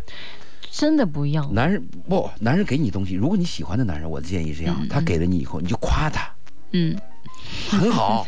[0.71, 6.29] 真的不要，男人不，男人给你东西，如果你喜欢的男人，我的建议是这样，他给了你以后，你就夸他，
[6.71, 6.93] 嗯，
[7.69, 8.25] 很好，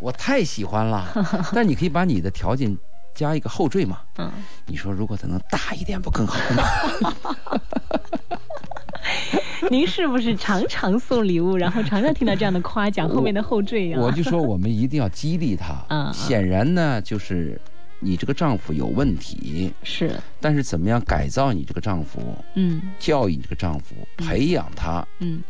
[0.00, 1.06] 我太喜欢了。
[1.54, 2.76] 但你可以把你的条件
[3.14, 4.30] 加一个后缀嘛，嗯，
[4.66, 6.64] 你说如果他能大一点，不更好吗？
[9.70, 13.98] 您是不是常常送礼物，然后常常听到这样的夸奖后面的后缀呀？
[14.00, 17.60] 我就说我们一定要激励他，嗯，显然呢就是。
[18.02, 22.18] 你这个丈夫有问题，是，但是怎么样改造你这个丈夫？
[22.54, 25.42] 嗯，教育你这个丈夫，培养他，嗯，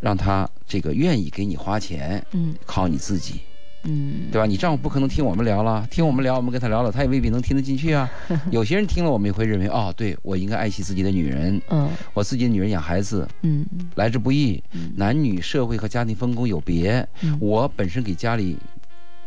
[0.00, 3.40] 让他这个愿意给你花钱，嗯，靠你自己，
[3.84, 4.46] 嗯，对吧？
[4.46, 8.10] 你丈夫不可能听我们聊了，听我们聊，我们跟他聊了，他也未必能听得进去啊。
[8.50, 14.62] 有些人听了，我们也会认为，哦，对我应该爱惜自己的女人，嗯，我自己的女人养孩子，嗯，来之不易，
[14.96, 17.06] 男女社会和家庭分工有别，
[17.38, 18.56] 我本身给家里。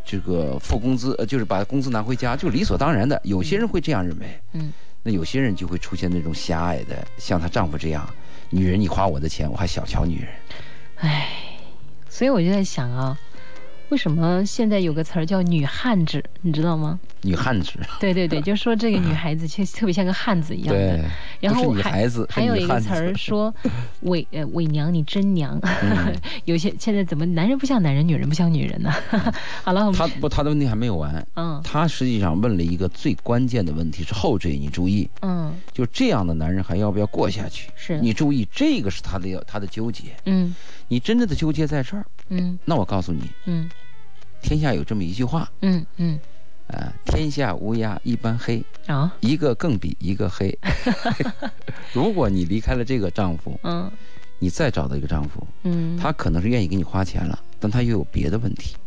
[0.06, 3.22] 这个付工资，呃，就是把工资拿回家，就理所当然的。
[3.24, 4.74] 有些人会这样认为，嗯，
[5.04, 8.10] 那有些人就会出现那种狭隘的，像她丈夫这样，
[8.50, 10.30] 女人你花我的钱，我还小瞧女人。
[11.00, 11.28] 唉，
[12.10, 13.18] 所以我就在想啊。
[13.90, 17.00] 为什么现在有个词儿叫“女汉子”，你知道吗？
[17.24, 17.72] 女汉子。
[18.00, 21.04] 对对对， 就说这个女孩子其实特别像个汉子一样的。
[21.40, 22.28] 然后孩子。
[22.30, 23.52] 还有一个词儿说
[24.02, 25.60] “伪呃伪娘”，你真娘。
[26.46, 28.94] 有些现在怎么男人不像男人，女人不像女人呢？
[29.64, 31.26] 好了，他不，他的问题还没有完。
[31.36, 31.60] 嗯。
[31.64, 35.10] 他实际上问了一个最关键的问题，是后缀，你注意。
[35.22, 35.49] 嗯。
[35.80, 37.72] 就这样的男人还要不要过下去？
[37.76, 38.00] 是。
[38.00, 40.16] 你注意，这个是他的他的纠结。
[40.26, 40.54] 嗯。
[40.88, 42.06] 你真正的纠结在这儿。
[42.28, 42.60] 嗯。
[42.66, 43.30] 那我告诉你。
[43.46, 43.70] 嗯。
[44.42, 46.18] 天下有这么一句话，嗯嗯，
[46.68, 50.58] 啊，天下乌鸦一般黑啊，一个更比一个黑。
[51.92, 53.92] 如果你离开了这个丈夫，嗯，
[54.40, 58.78] 你再找到一个丈夫，嗯，他可能是愿意给你花钱了，但他又有别的问题，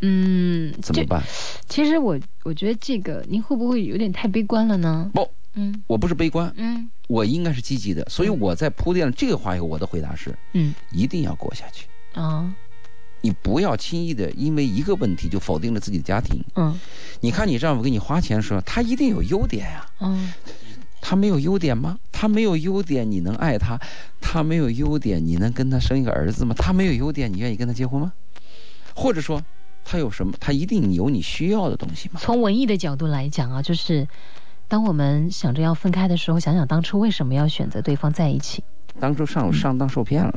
[0.00, 1.22] 嗯，怎么办？
[1.68, 5.10] 其实我我觉得这个您会不会有点太悲观了呢？
[5.14, 12.54] 不，嗯，我不是悲观，嗯，我应该是积极的，所以我在铺垫了这个话以后，我的回答是，嗯，一定要过下去啊。
[13.22, 16.44] 你不要轻易的因为一个问题就否定了自己的家庭。
[16.54, 16.78] 嗯，
[17.20, 19.90] 你看你丈夫给你花钱的时候，他一定有优点呀。
[20.00, 20.32] 嗯，
[21.00, 21.98] 他没有优点吗？
[22.12, 23.80] 他没有优点，你能爱他？
[24.20, 26.54] 他没有优点，你能跟他生一个儿子吗？
[26.56, 28.12] 他没有优点，你愿意跟他结婚吗？
[28.94, 29.42] 或者说，
[29.88, 30.34] 他有什么？
[30.40, 32.20] 他一定有你需要的东西吗？
[32.20, 34.06] 从文艺的角度来讲啊，就是
[34.68, 38.64] 当我们想着要分开的时候，想想当初为什么要选择对方在一起。
[38.98, 40.32] 当初上上当受骗了，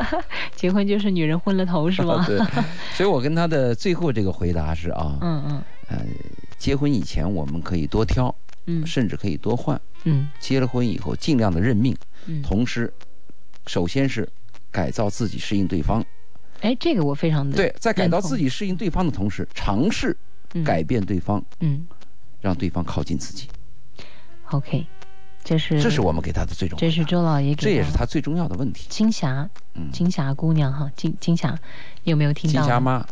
[0.54, 2.22] 结婚就是女人昏了头是吗？
[2.28, 2.38] 对，
[2.94, 6.04] 所以我跟他的最后这个回答是啊，嗯嗯，呃，
[6.58, 8.34] 结婚以前我们可以多挑，
[8.66, 12.92] 嗯，甚至可以多换，嗯，结了婚以后尽量的认命，嗯，同时，
[13.66, 14.28] 首先是
[14.70, 16.04] 改造自己适应对方，
[16.64, 20.16] 哎，这个我非常的对，在感到自己适应对方的同时，尝试
[20.64, 21.86] 改变对方，嗯，
[22.40, 23.48] 让对方靠近自己
[24.50, 24.88] ，OK。
[25.44, 28.86] 这是这是我们给他的最重要，这是周老爷给这也是他最重要的问题。
[28.88, 31.58] 金霞，嗯，金霞姑娘哈，金金霞，
[32.04, 32.62] 有没有听到？
[32.62, 33.06] 金霞妈。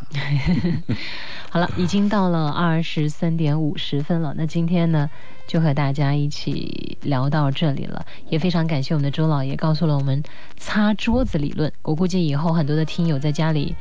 [1.51, 4.33] 好了，已经到了二十三点五十分了。
[4.35, 5.11] 那今天呢，
[5.47, 8.07] 就和大家一起聊到这里了。
[8.31, 10.23] 也非常感谢我们的周老爷告诉了我们
[10.57, 11.71] 擦桌子理论。
[11.83, 13.77] 我估计以后很多的听友在家里。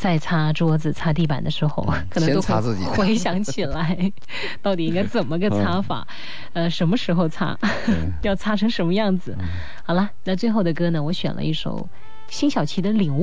[0.00, 2.46] 在擦桌子、擦地板的时候，可能都会
[2.96, 4.10] 回想起来，
[4.62, 6.08] 到底应该怎么个擦法？
[6.54, 7.58] 呃，什么时候擦？
[8.22, 9.36] 要擦成什么样子？
[9.84, 11.02] 好了，那最后的歌呢？
[11.02, 11.86] 我选了一首
[12.28, 13.16] 辛晓琪的《领悟》。